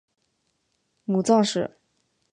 [1.05, 1.77] 母臧氏。